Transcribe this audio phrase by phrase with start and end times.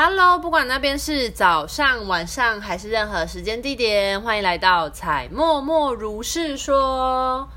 [0.00, 7.48] Hello，不管那边是早上、晚上还是任何时间地点，欢迎来到彩默默如是说。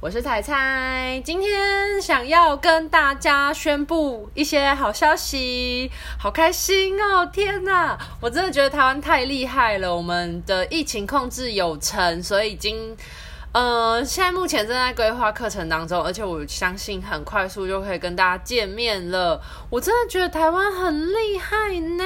[0.00, 7.26] 我是彩彩，今天想要跟大家宣布一些好消息，好开心哦！
[7.30, 12.96] 天哪，我真的觉得台湾太厉害了，我们的疫情控制有成，所以已经。
[13.52, 19.38] 呃，现在目前正在规划课程当中，而且我相信很快速就可以跟大家见面了。
[19.68, 22.04] 我真的觉得台湾很厉害呢，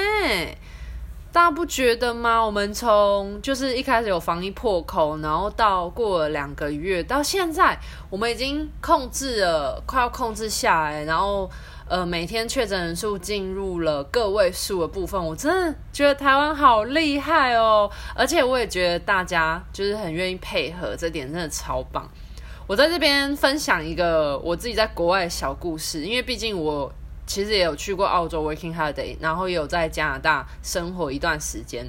[1.36, 2.42] 大家不觉得吗？
[2.42, 11.50] 我们从就是一开始有防疫破口，然后到过了两个月，到现在我们已经控制了，快要控制下来，然后。
[11.88, 17.88] 呃，每天确诊人数进入了个位数的部分，我真的觉得台湾好厉害哦！
[18.12, 22.10] 而且我也觉得大家就是很愿意配合，这点真的超棒。
[22.66, 26.92] 我在这边分享一个我自己在国外的小故事，因为毕竟我
[27.26, 31.86] 其实也有去过澳洲 working holiday，然后也有在加拿大生活一段时间。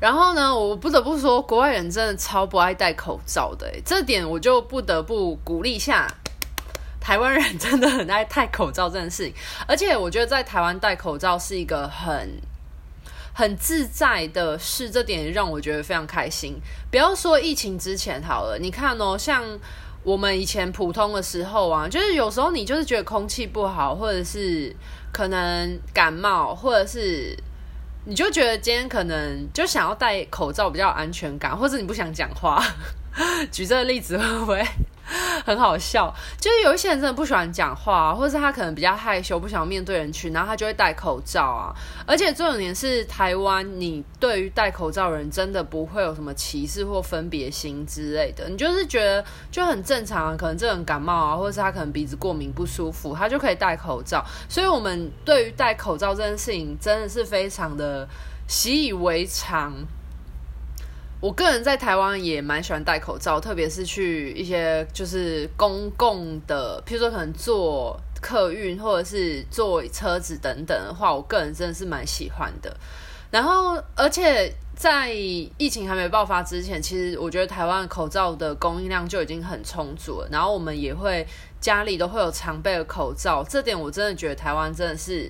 [0.00, 6.06] 然后呢，我不得不说，国外人真的超不爱戴口罩的，这点我就不得不鼓励一下。
[7.00, 9.34] 台湾人真的很爱戴口罩这件事情，
[9.66, 12.38] 而且我觉得在台湾戴口罩是一个很
[13.32, 16.60] 很自在的事，这点让我觉得非常开心。
[16.90, 19.42] 不要说疫情之前好了，你看哦，像
[20.04, 24.74] 我们以前普通的时候啊，就是有时候你就是觉得空气不好，或者是
[25.12, 27.36] 可能感冒，或者是
[28.06, 32.62] 你就觉得今天可能就想要戴口罩比较有安全感，或者你不想讲话。
[33.50, 34.64] 举这个例子会不会？
[35.44, 41.74] 很好笑，就是有一些人真的不喜欢讲话啊，或者是他可能比较害羞，不想面对人群，然后他就会戴口罩啊。
[42.06, 50.36] 而且重点是，台湾你对于戴口罩的人真的不会有什么歧视或分别心之类的，你就是觉得就很正常啊。
[50.36, 54.24] 可能这人感冒啊，或者是他可能鼻子过敏不舒服，他就可以戴口罩。
[54.48, 58.06] 所以，我们对于戴口罩这件事情真的是非常的
[58.46, 59.72] 习以为常。
[61.20, 72.76] 我个人在台湾也蛮喜欢戴口罩，特别是去一些就是公共的，譬如说可能坐客运或者是坐车子等等的话，我个人真的是蛮喜欢的。
[73.32, 80.28] 然后，而且在疫情还没爆发之前，其实我觉得台湾口罩的供应量就已经很充足了。
[80.30, 81.26] 然后我们也会
[81.60, 85.28] 家里都会有常备的口罩，这点我真的觉得台湾真的是。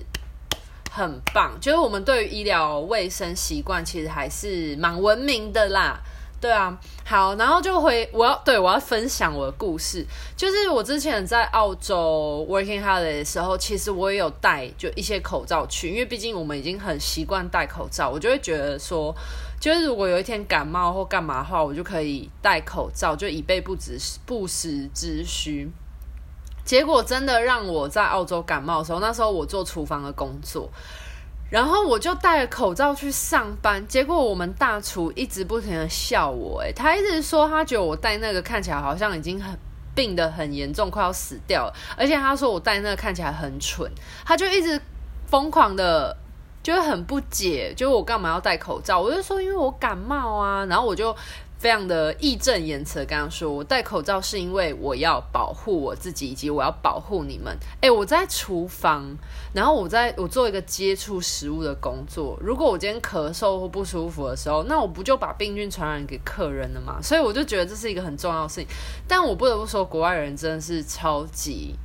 [0.89, 5.99] 很棒，就是我们对于医疗卫生习惯其实还是蛮文明的啦，
[6.41, 6.77] 对啊。
[7.05, 10.05] 好，然后就回我要对我要分享我的故事，
[10.37, 19.15] 就是我之前在澳洲 working holiday 的时候，其实我也有带就一些口罩去，因为毕竟我们已经很习惯戴口罩，我就会觉得说，
[19.59, 25.67] 就是如果有一天感冒或干嘛的话，我就可以戴口罩，就以备不时不时之需。
[26.69, 30.69] 结果真的让我在澳洲感冒的时候，那时候我做厨房的工作，
[31.49, 33.83] 然后我就戴着口罩去上班。
[33.87, 39.57] 结果我们大厨一直不停的笑我，诶，他一直说他觉得我戴那个看起来好像已经很
[39.95, 41.73] 病得很严重，快要死掉了。
[41.97, 43.91] 而且他说我戴那个看起来很蠢，
[44.23, 44.79] 他就一直
[45.25, 46.15] 疯狂的，
[46.61, 49.01] 就是很不解，就我干嘛要戴口罩？
[49.01, 51.15] 我就说因为我感冒啊，然后我就。
[51.59, 57.53] 非常的义正言辞刚刚说，我戴口罩是因为我要保护我自己，以及我要保护你们。
[57.81, 59.13] 诶，我在厨房，
[59.53, 62.37] 然后我在我做一个接触食物的工作。
[62.41, 66.97] 如果我今天咳嗽或不舒服的时候，那我不就把病菌传染给客人了吗？
[67.03, 68.67] 所以我就觉得这是一个很重要的事情。
[69.05, 71.75] 但我不得不说，国外人真的是超级。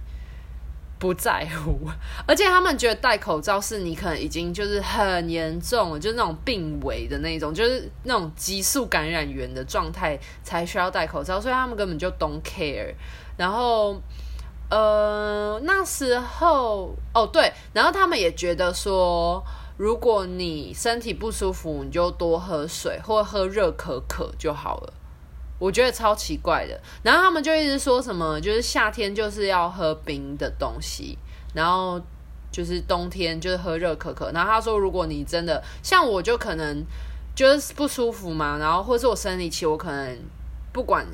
[1.04, 1.78] 不在乎，
[2.26, 12.94] 而且他们觉得戴口罩是你可能已经就是很严重，就是那种病危的那种，就是那种急速感染源的状态才需要戴口罩，所以他们根本就 don't care。
[13.36, 14.00] 然后，
[14.70, 19.44] 呃，那时候哦对，然后他们也觉得说，
[19.76, 24.92] 如果你身体不舒服，你就多喝水或喝热可可就好了。
[25.64, 31.16] 我觉得超奇怪的，然后他们就一直说什么，就是夏天就是要喝冰的东西，
[31.54, 31.98] 然后
[32.52, 34.30] 就是冬天就是喝热可可。
[34.32, 36.84] 然后他说，如果你真的像我，就可能
[37.34, 40.18] 就是不舒服嘛，然后或是我生理期，我可能
[40.70, 41.06] 不管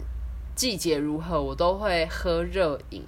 [0.57, 3.05] 季节如何，我都会喝热饮。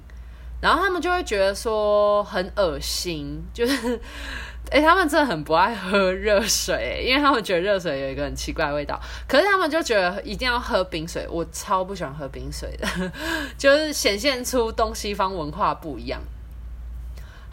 [0.60, 4.00] 然后他们就会觉得说很恶心，就是。
[4.72, 8.98] 哎、欸，他们真的很不爱喝热水，因为他们觉得热水有一个很奇怪的味道。
[9.28, 12.88] 可是他们就觉得一定要喝冰水，我超不喜欢喝冰水的，
[13.58, 16.22] 就是显现出东西方文化不一样。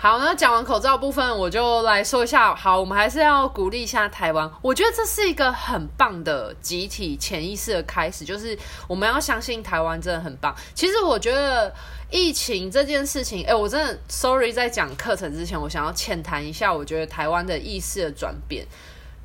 [0.01, 2.55] 好，那讲完口罩部分，我就来说一下。
[2.55, 4.49] 好，我们还是要鼓励一下台湾。
[4.61, 8.57] 我觉得这是一个很棒的集体潜意识的开始，就是
[8.87, 10.55] 我们要相信台湾真的很棒。
[10.73, 11.75] 其实我觉得
[12.09, 18.65] 疫情这件事情，哎，我真的 sorry，在讲课程之前，我想要浅谈一下，我觉得台湾的意识的转变。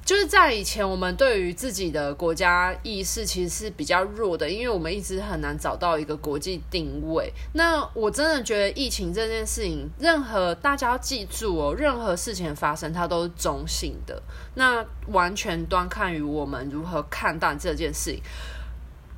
[0.05, 7.33] 就是在以前，我们对于自己的国家意识其实是比较弱的，因为我们一直很难找到一个国际定位。
[7.55, 14.23] 那我真的觉得疫情这件事情，任何大家要记住哦，任何事情发生它都是中性的，
[14.57, 18.23] 那完全端看于我们如何看待这件事情，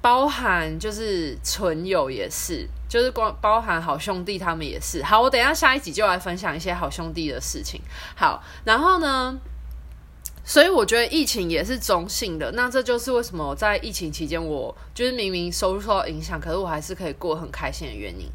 [0.00, 5.02] 包含就是存有也是，就是光包含好兄弟他们也是。
[5.02, 7.80] 好，我等一下下一集就来分享一些好兄弟的事情。
[8.14, 9.36] 好，然后呢？
[10.48, 18.30] 所以我觉得疫情也是中性的，那这就是为什么在疫情期间，我就是明明收入受到影响，可是我还是可以过很开心的原因。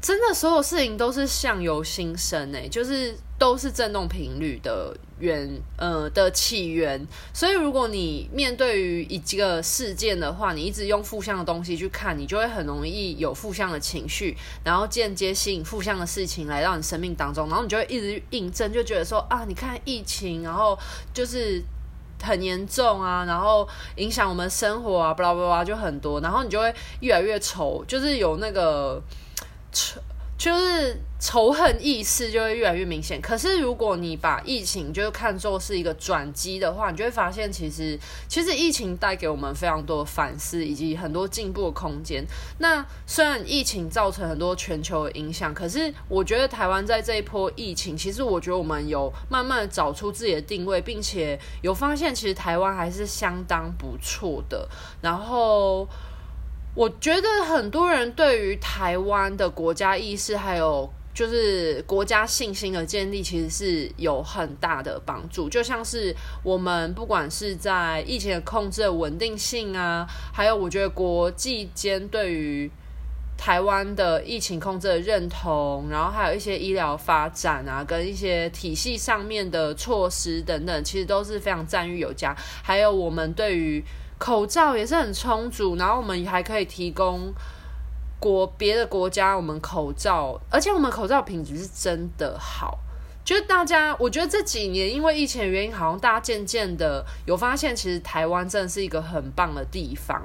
[0.00, 7.04] 真的，所有事情都是相由心生诶，就是都是振动频率的源，呃的起源。
[7.34, 20.78] 所以，如果你面对于一个事件的话，你一直用负向的东西去看，你就会很容易有负向的情绪，然后间接吸引负向的事情来到你生命当中，然后你就会一直印证，就觉得说啊，你看疫情，然后
[21.12, 21.60] 就是
[22.22, 29.02] 很严重啊，然后影响我们生活啊，巴拉巴拉就很多，然后你就会越来越愁，就是有那个。
[29.72, 30.00] 仇
[30.36, 33.20] 就是仇恨意识就会越来越明显。
[33.20, 37.98] 可是如果你把疫情就是看作是一个转机的话，你就会发现，其实
[38.28, 42.24] 其实疫情带给我们非常多的反思以及很多进步的空间。
[42.58, 54.68] 那虽然疫情造成很多全球的影响，可是我觉得台湾在这一波疫情，其实我觉得我们有慢慢找出自己的定位，并且有发现，其实台湾还是相当不错的。
[55.02, 55.88] 然后。
[56.78, 65.48] 我觉得很多人对于台湾的国家意识，还有就是国家信心的建立，其实是有很大的帮助。
[65.48, 66.14] 就像是
[66.44, 72.70] 我们不管是在疫情的控制的稳定性啊，还有我觉得国际间对于
[73.36, 82.32] 台湾的疫情控制的认同，然后还有一些医疗发展啊，跟一些体系上面的措施等等，其实都是非常赞誉有加。
[82.62, 83.82] 还有我们对于
[84.18, 87.32] 口罩也是很充足，然后我们还可以提供
[88.18, 92.78] 国别的国家我们口罩，而且我们口罩品质是真的好。
[93.24, 100.22] 就是大家，我觉得这几年因为疫情的原因，好像大家渐渐的有发现，其实台湾真的是一个很棒的地方。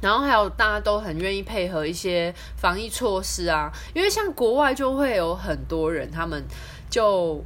[0.00, 6.44] 然后还有大家都很愿意配合一些防疫措施啊，因为像国外就会有很多人，他们
[6.88, 7.44] 就。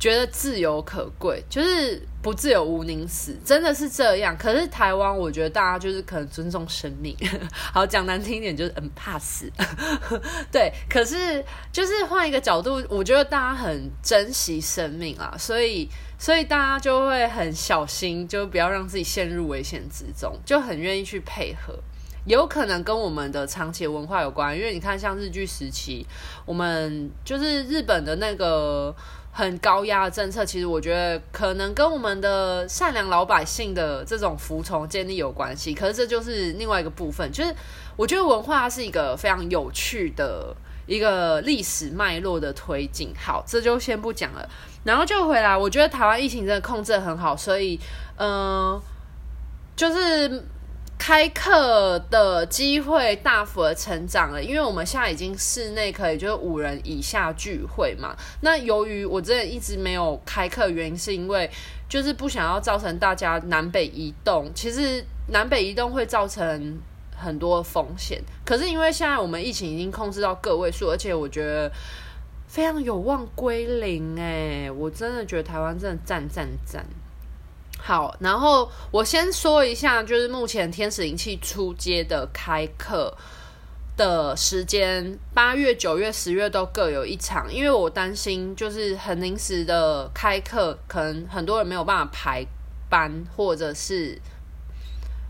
[0.00, 4.34] 觉得自由可贵，就是不自由无宁死，真的是这样。
[4.34, 7.14] 可是台湾，我觉得大家就是可能尊重生命，
[7.52, 9.52] 好讲难听一点，就是很怕死。
[10.50, 15.86] 对，可是就是换一个角度，我觉得大家很珍惜生命啊，所以
[16.18, 21.78] 所以大家就会很小心，就不要让自己陷入危险之中，就很愿意去配合。
[22.24, 26.06] 有可能跟我们的长期文化有关，因为你看，像日剧时期，
[26.46, 28.96] 我们就是日本的那个。
[29.32, 35.72] 很高压的政策，其实我觉得可能跟我们的善良老百姓的这种服从建立有关系。
[35.72, 37.54] 可是这就是另外一个部分，就是
[37.96, 40.54] 我觉得文化是一个非常有趣的
[40.86, 43.14] 一个历史脉络的推进。
[43.16, 44.48] 好，这就先不讲了，
[44.84, 45.56] 然后就回来。
[45.56, 47.78] 我觉得台湾疫情真的控制得很好，所以
[48.16, 48.80] 嗯、
[49.76, 50.44] 就是。
[51.00, 58.14] 开课的机会大幅的成长了，因为我们现在已经室内可以就是五人以下聚会嘛。
[58.42, 61.50] 那由于我真的一直没有开课，原因是因为
[61.88, 64.52] 就是不想要造成大家南北移动。
[64.54, 66.78] 其实南北移动会造成
[67.16, 71.72] 很多风险，可是因为现在我们疫情已经控制到个位数，而且我觉得
[72.46, 74.14] 非常有望归零。
[74.18, 76.84] 诶，我真的觉得台湾真的赞赞赞。
[77.82, 83.16] 好，然后我先说一下，就是目前天使灵气出街的开课
[83.96, 92.46] 的时间，八月、九月、十月都各有一场，因为我担心就是很临时的开课，可能很多人没有办法排
[92.90, 94.20] 班，或者是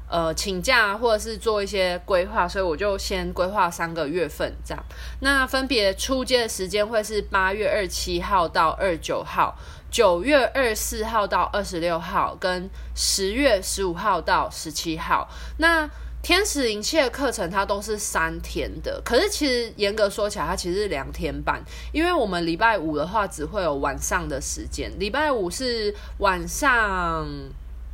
[0.08, 4.84] 呃请假，或者是做一些规划，所以我就先规划三个月份这样。
[5.20, 9.56] 那分别出街的时间会是八月二十七号到二十九号。
[9.90, 15.28] 九月二十四号到二十六号，跟十月十五号到十七号，
[15.58, 15.90] 那
[16.22, 19.02] 天使灵气的课程它都是三天的。
[19.04, 21.60] 可是其实严格说起来，它其实是两天半，
[21.92, 27.26] 因为我们礼拜五的话只会有晚上的时间，礼拜五是晚上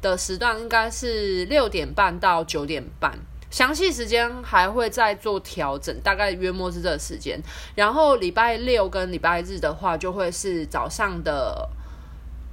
[0.03, 3.19] 的时段，应该是六点半到九点半。
[3.49, 7.41] 详细时间还会再做调整，大概约莫是这个时间。
[7.75, 11.67] 然后礼拜六跟礼拜日的话，就会是早上的。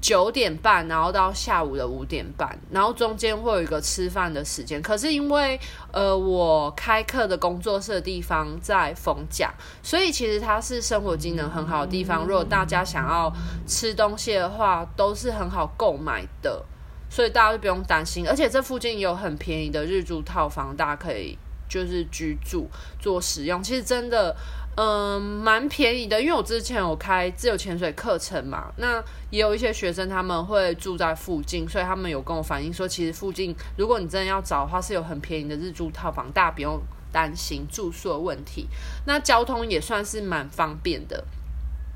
[0.04, 4.82] 九点半，然后到下午的五点半，然后中间会有一个吃饭的时间。
[4.82, 5.58] 可是因为
[5.94, 12.26] 呃，我开课的工作室的地方在逢甲，所以其实它是生活机能很好的地方。
[12.26, 13.32] 如果大家想要
[13.66, 16.66] 吃东西的话，都是很好购买的，
[17.10, 18.28] 所以大家就不用担心。
[18.28, 21.38] 而且这附近有很便宜的日租套房，大家可以
[21.70, 22.70] 就是居住
[23.00, 23.64] 做使用。
[23.64, 24.36] 其实真的。
[24.76, 38.68] 嗯，蛮便宜的，因为我之前有开自由潜水课程嘛，那也有一些学生他们会住在附近，所以他们有跟我反映说，其实附近如果你真的要找的话，是有很便宜的日租套房，大家不用担心住宿的问题。
[39.06, 41.24] 那交通也算是蛮方便的。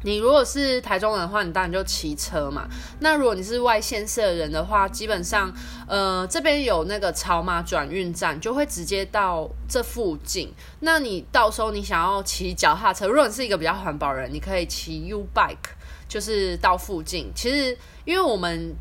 [0.03, 2.67] 你如果是台中人的话，你当然就骑车嘛。
[2.99, 5.51] 那如果你是外县市的人的话，基本上，
[5.87, 10.53] 呃，这边有那个草马转运站，就会直接到这附近。
[10.81, 15.71] 那你到时候你想要骑脚踏车，如果你是一个比较环保人，你可以骑 U bike，
[16.07, 17.31] 就是到附近。
[17.33, 17.75] 其实，
[18.05, 18.75] 因为我们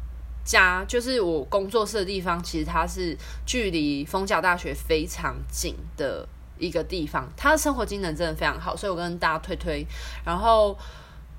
[0.44, 9.86] 家就是我工作室的地方，其实它是距离逢甲大学非常近的一个地方，它的生活机能真的非常好，所以我跟大家推推，
[10.22, 10.76] 然后。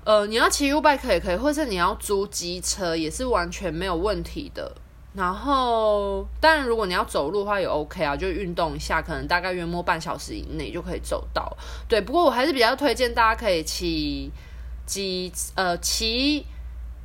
[0.04, 4.74] 呃，你要骑 U-bike 也可以，或者你要租机车也是完全没有问题的。
[5.14, 11.54] 然后，当然如果你要走路的话也 OK 啊，就运动一下，可能大概约莫半小时以内就可以走到。
[11.88, 14.30] 对，不过我还是比较推荐大家可以骑
[14.86, 16.46] 机呃骑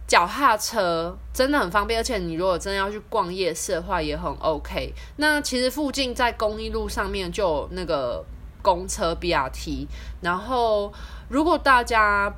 [0.06, 2.00] 脚踏车，真的很方便。
[2.00, 4.94] 而且你如果真的要去逛夜市的话也很 OK。
[5.16, 8.24] 那其实附近在公益路上面就有那个
[8.62, 9.88] 公车 BRT，
[10.22, 10.94] 然后
[11.30, 12.32] 如果大家。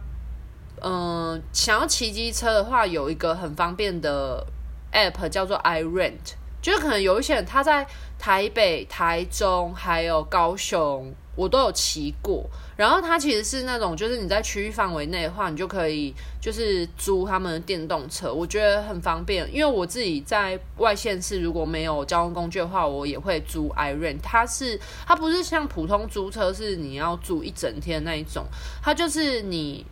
[0.88, 4.46] 嗯，想要骑机车的话，有一个很方便的
[4.94, 7.88] app 叫做 iRent，就是可能有一些人他在
[8.20, 12.48] 台北、台中还有高雄，我都有骑过。
[12.77, 19.51] 然后它其实是那种，就是你在区域范围内的话，你就可以就是租他们的电动车，我觉得很方便。
[19.51, 24.20] 因为我自己在外县市，如果没有交通工具的话，我也会租 iRent。
[24.22, 28.46] 它是它不是像普通租车，是你要租一整天那一种，
[28.84, 29.84] 它就是你。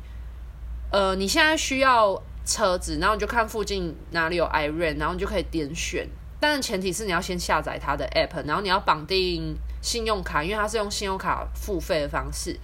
[0.93, 6.07] 呃，你现在需要车子，然后你就看附近哪里有 iRent，然后你就可以点选。
[6.39, 12.59] 但是前提是你要先下载它的 app，然后你要绑定信用卡，因为它是用信用卡付费的方式。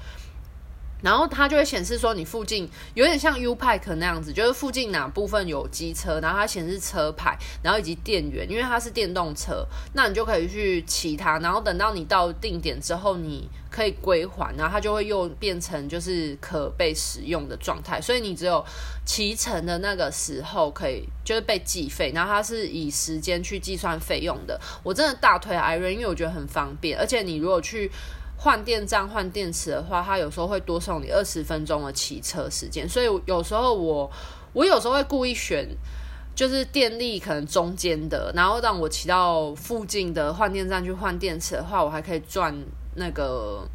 [1.02, 11.40] 然后它就会显示说你附近有点像 U-Bike 那样子，就是附近哪部分有机车，然后它显示车牌，然后以及电源，因为它是电动车，那你就可以去骑它。
[11.40, 18.02] 然后等到你到定点之后，你可以归还，然后它就会又变成就是可被使用的状态。
[18.02, 18.66] 所以你只有
[19.06, 24.60] 骑乘的那个时候可以就是被计费，然后它是以时间去计算费用的。
[24.84, 27.90] 我真的大推 iRent，因为我觉得很方便，而且你如果去。
[28.42, 34.10] 换电站换电池的话，它有时候会多送你二十分钟的骑车时间，所以有时候我
[34.54, 35.68] 我有时候会故意选
[36.34, 42.56] 就是电力可能中间的，然后让我骑到附近的换电站去换电池的话，我还可以赚
[42.96, 43.68] 那个。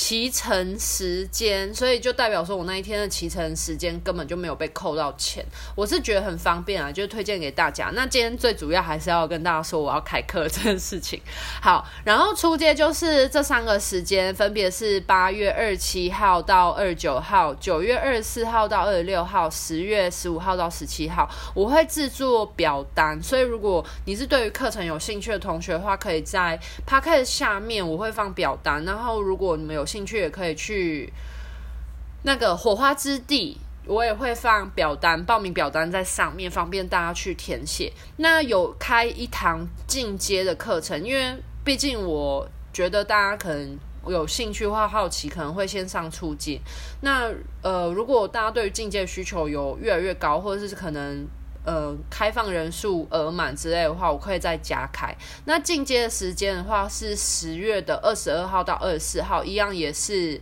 [0.00, 7.90] 骑乘时间，所以就代表说我那一天的骑乘时间根本就没有被扣到钱，我是觉得很方便啊，就推荐给大家。
[7.92, 11.20] 那今天最主要还是要跟大家说我要开课这件事情。
[11.60, 23.20] 好，然后出街就是这三个时间，分别是八月二十七号到二十九号，九月二十四号到二十六号，十月十五号到十七号，我会制作表单。
[23.20, 28.84] 所以如果你是对于课程有兴趣的同学的话，可以在 Podcast 下面我会放表单。
[28.84, 31.10] 然后如果你们有兴趣也可以去
[32.22, 37.90] 那个火花之地，我也会放表单，报名表单在上面，方便大家去填写。
[38.18, 46.60] 那有开一堂进阶的课程，因为毕竟我觉得大家可能有兴趣或好奇，可能会先上初阶。
[47.00, 51.26] 那呃，如果大家对于进阶需求有越来越高，或者是可能。
[51.64, 55.14] 呃，开放人数额满之类的话，我可以再加开。
[55.44, 60.40] 那进阶的时间的话是十月的二十二号到二十四号，一样也是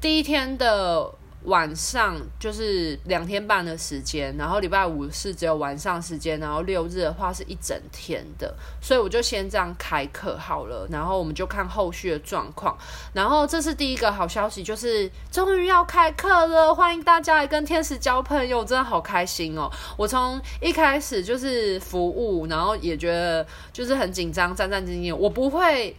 [0.00, 1.14] 第一天的。
[1.44, 12.76] 晚上就是两天半的时间，然后礼拜五是只有晚上时间，然后六日的话是一整天的，所以我就先这样开课好了，然后我们就看后续的状况。
[13.12, 19.70] 然后这是第一个好消息，就是终于要开课了，欢迎大家来跟天使交朋友，真的好开心哦！
[19.96, 25.96] 我从一开始就是服务，然后也觉得就是很紧张，战战兢兢，我不会，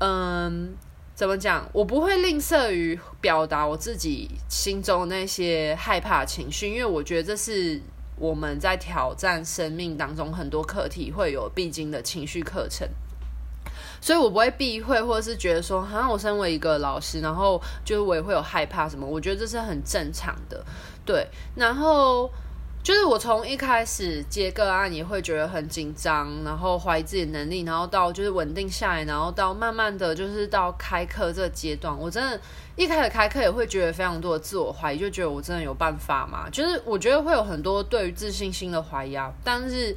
[0.00, 0.76] 嗯。
[1.14, 1.64] 怎么讲？
[1.72, 7.80] 我不会吝啬于表达我自己心中那些害怕情绪，因为我觉得这是
[8.16, 12.88] 我们在挑战生命当中很多课题会有必经的情绪课程。
[14.00, 20.64] 所以我不会避讳，或者是觉得说，好像我身为一个老师，然后就是我也会有害怕什么，我觉得这是很正常的，
[21.04, 22.30] 对，然后。
[22.84, 32.38] 就是我从一开始接个案也会觉得很紧张，然后怀疑自己能力，然后到就是稳定下来，然后到慢慢的就是到开课这个阶段，我真的，
[32.76, 36.46] 一开始开课也会觉得非常多的自我怀疑，就觉得我真的有办法吗？
[36.52, 39.32] 就是我觉得会有很多对于自信心的怀疑啊。
[39.42, 39.96] 但是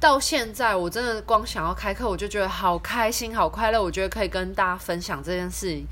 [0.00, 5.86] 到现在，我真的光想要开课，我就觉得好开心、好快乐，我觉得可以跟大家分享这件事情。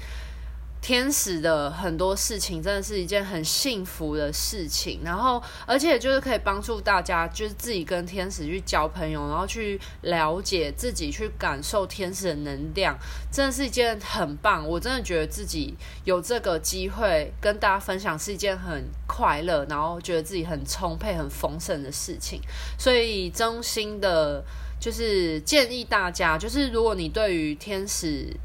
[0.83, 12.99] 天使的很多事情真的是一件很幸福的事情，然后而且就是可以帮助大家，就是自己跟天使去交朋友，然后去了解自己，去感受天使的能量，
[13.31, 14.69] 真的是一件很棒。
[14.69, 15.73] 我真的觉得自己
[16.03, 22.41] 有这个机会跟大家分享是一件很快乐，然后觉得自己很充沛、很丰盛的事情。
[22.77, 24.45] 所以衷心的，
[24.81, 28.37] 就是建议大家，就是如果你对于天使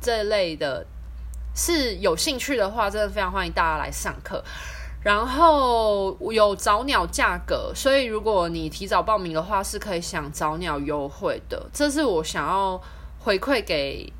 [0.00, 0.86] 这类的。
[1.54, 4.42] 是有兴趣的话，真的非常欢迎大家来上课。
[5.02, 11.68] 然后有早鸟价格，所以如果你提早报名的话，是可以享早鸟优惠的。
[11.72, 12.80] 这是我想要
[13.18, 14.12] 回馈给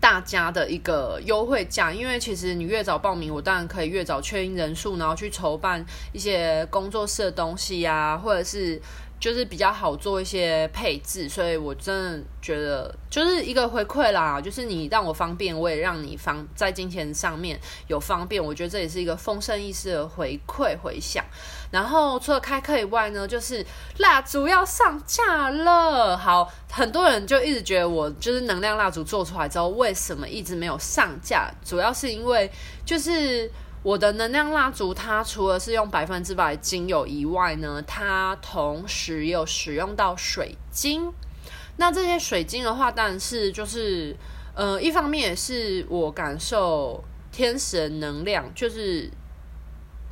[0.00, 8.80] 大家的一个优惠价，因为其实你越早报名，我当然可以越早确定人数，然后去筹办一些工作室的东西呀，或者是。
[9.20, 14.40] 就是比较好做一些配置，所以我真的觉得就是一个回馈啦。
[14.40, 17.58] 就是你让我方便，我也让你方在金钱上面
[17.88, 18.42] 有方便。
[18.42, 21.24] 我觉得这也是一个丰盛意识的回馈回响。
[21.70, 23.64] 然后除了开课以外呢，就是
[23.98, 26.16] 蜡烛要上架了。
[26.16, 31.50] 好，很多人就一直觉得我就是能量蜡烛做出来之后，为什么一直没有上架？
[31.64, 32.50] 主要是因为
[32.84, 33.50] 就是。
[33.84, 41.12] 我的能量蜡烛，它除了是用百分之百精油以外呢，它同时有使用到水晶。
[41.76, 44.16] 那这些水晶的话，当然是就是，
[44.54, 49.08] 呃，一方面也是我感受天使的能量，就是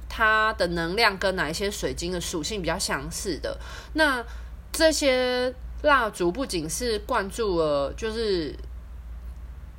[0.08, 3.58] 它的能量跟哪一些水晶的属性比较相似的。
[3.94, 4.24] 那
[4.70, 8.54] 这些蜡烛不仅是灌注了，就是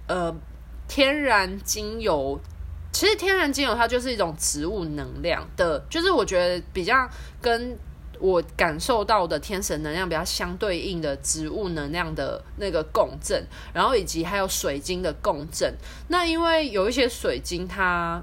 [0.08, 0.36] 呃
[0.90, 2.38] 天然精油。
[2.98, 7.08] 其实天然精油它就是一种植物能量的，就是我觉得比较
[7.40, 7.78] 跟
[8.20, 15.72] 我感受到的天神能量比较相对应的植物能量的那个共振，然后以及还有水晶的共振。
[16.08, 18.20] 那因为有一些水晶它，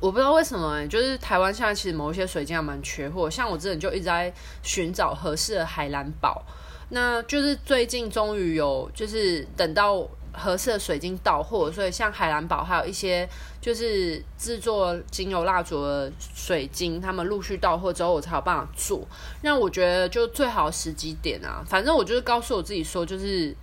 [0.00, 6.42] 我不知道为什么，就是台湾现在其实某一些水晶还蛮缺货，像我之前就一直在寻找合适的海蓝宝，
[6.88, 10.08] 那就是最近终于有，就是等到。
[10.36, 13.28] 合适的水晶到货，所以像海蓝宝还有一些
[13.60, 19.06] 就是制作精油蜡烛的水晶，他们陆续到货之后，我才有办法做。
[19.42, 23.56] 那我觉得就最好的时机点啊，反正我就是告诉我自己说，就是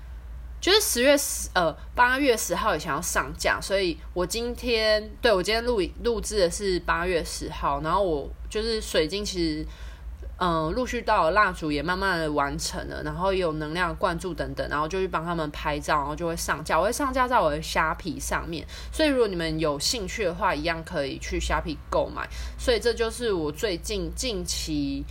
[0.59, 9.65] 就是十月十呃八月十号也想要上架，所以我今天对我今天录录制的是八月十号，然后我就是水晶其实。
[10.43, 22.27] 嗯，陆续到了蜡烛也慢慢的完成了，然后也有能量灌注等等，然后就去帮他们拍照，然后就会上架，我会上架在我的虾皮上面，所以如果你们有兴趣的话，一样可以去虾皮购买。
[22.57, 25.05] 所以这就是我最近近期。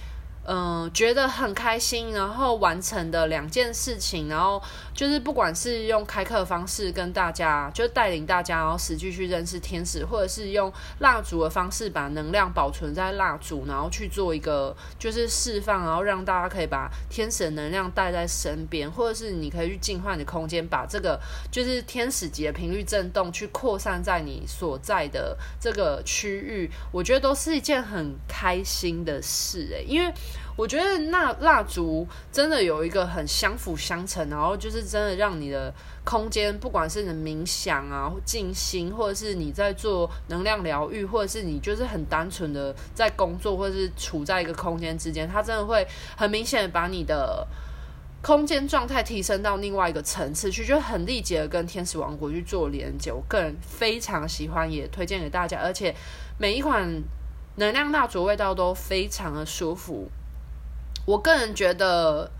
[0.46, 4.61] 嗯，觉得很开心，然后完成的两件事情，然后
[4.94, 21.20] 就是不管是用开课的方式跟大家，就带领大家，然后实际去认识天使，或者是用蜡烛的方式把能量保存在蜡烛，然后去做一个就是释放，然后让大家可以把天使的能量带在身边，或者是你可以去净化你的空间，把这个
[21.53, 30.12] 就是天使级的频率震动去扩散在你所在的这个区域，我觉得都是一件很开心的事诶，因为。
[30.57, 35.73] 我觉得那蜡烛真的有一个很相辅相成，然后就是真的让你的
[36.05, 45.87] 空间，不管是你冥想啊、静心，或者是你在做能量疗愈，或者是你就是很单纯的在工作，或者是处在一个空间之间，它真的会
[46.17, 47.47] 很明显的把你的
[48.23, 53.11] 空间状态提升到另外一个层次去，就很立即的跟天使王国去做连接。
[53.11, 55.95] 我个人非常喜欢，也推荐给大家，而且
[56.37, 57.03] 每一款
[57.57, 60.11] 能量蜡烛味道都非常的舒服。
[61.07, 62.31] 我个人觉得，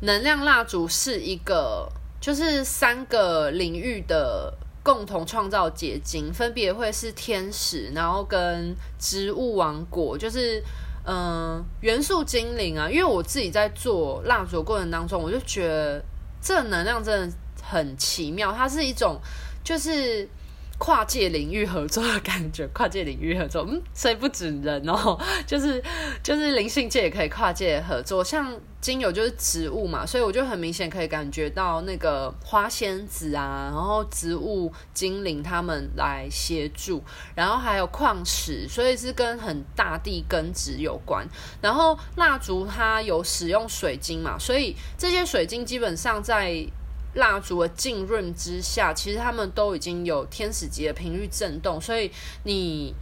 [0.00, 1.88] 能量蜡烛是一个，
[2.20, 10.62] 就是三个领域的共同创造结晶，分别会是天使，然后跟植物王国，就是
[11.06, 12.88] 嗯、元素精灵啊。
[12.88, 16.02] 因为我自己在做蜡烛过程当中，我就觉得
[16.40, 19.20] 这能量真的很奇妙，它是一种
[19.62, 20.28] 就是
[20.76, 25.82] 跨界领域合作的感觉，跨界领域合作，嗯，所以不止人哦， 就是
[26.22, 37.02] 就是灵性界也可以跨界合作，像精油就是植物嘛，所以我就很明显可以感觉到那个花仙子啊，然后植物精灵他们来协助，
[37.36, 41.26] 然后还有矿石，所以是跟很大地根植有关，
[41.62, 46.66] 然后蜡烛它有使用水晶嘛，所以这些水晶基本上在。
[47.14, 52.10] 蜡烛的浸润之下，其实他们都已经有天使级的频率震动，所以
[52.44, 52.94] 你，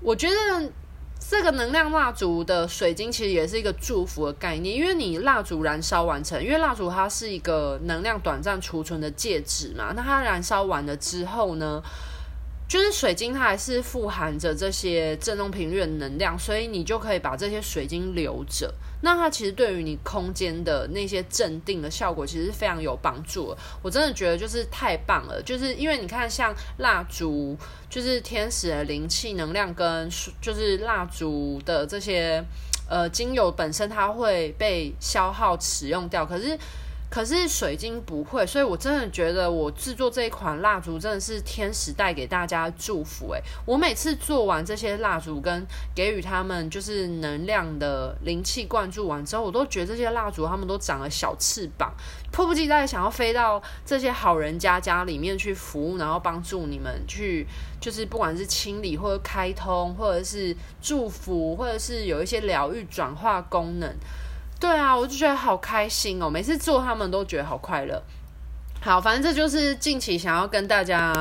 [0.00, 0.70] 我觉得
[1.18, 11.82] 这个能量蜡烛的水晶其实也是一个祝福的概念，因为你蜡烛燃烧完成，因为蜡烛它是一个能量短暂储存的介质嘛，那它燃烧完了之后呢，
[12.68, 18.74] 就是水晶它还是富含着这些振动频率的能量，所以你就可以把这些水晶留着。
[19.02, 23.56] 那它其实对于你空间的那些镇定的效果，其实是非常有帮助。
[23.82, 27.56] 我真的觉得就是太棒了，就是因为你看，像蜡烛，
[27.88, 30.08] 就是天使的灵气能量跟
[30.40, 32.44] 就是蜡烛的这些
[32.88, 36.58] 呃精油本身，它会被消耗使用掉，可是。
[37.16, 51.90] 可是水晶不会，所以我真的觉得我制作这一款蜡烛真的是天使带给大家祝福诶，我每次做完这些蜡烛跟给予他们就是能量的灵气灌注完之后，我都觉得这些蜡烛他们都长了小翅膀，
[52.30, 57.46] 迫不及待想要飞到这些好人家家里面去服务，然后帮助你们去
[57.80, 63.90] 就是不管是清理或者开通，或者是祝福，或者是有一些疗愈转化功能。
[64.58, 66.30] 对啊，我就觉得好开心哦！
[66.30, 68.02] 每次做他们都觉得好快乐。
[68.80, 71.12] 好，反正这就是近期想要跟大家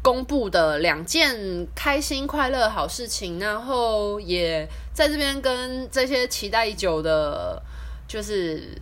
[0.00, 7.60] 公布的两件开心快乐好事情，然后也在这边跟这些期待已久的，
[8.06, 8.80] 就是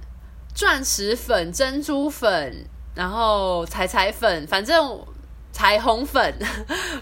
[0.55, 5.01] 钻石粉、珍珠粉，然后彩彩粉，反正
[5.53, 6.35] 彩虹粉，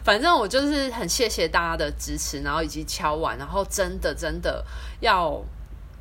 [0.05, 4.65] 反正我就是很谢谢大家的支持，然后以及敲碗，然后真的真的
[5.01, 5.43] 要。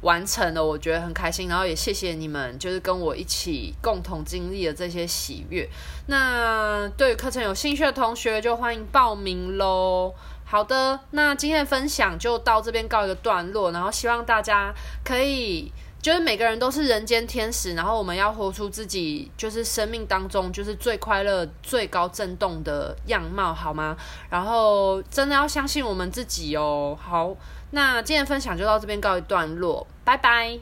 [0.03, 5.67] 完成了，我觉得很开心，然后也谢谢你们，就是跟我一起共同经历了这些喜悦。
[6.07, 10.13] 那对于课程有兴趣的同学，就欢迎报名喽。
[10.45, 23.95] 好的，那今天的分享就到这边告一个段落，然后希望大家可以，就是每个人都是人间天使，然后我们要活出自己，就是生命当中就是最快乐、最高震动的样貌，好吗？
[24.29, 26.97] 然后真的要相信我们自己哦。
[27.01, 27.33] 好。
[27.75, 30.59] 那今天分享就到这边告一段落，拜拜。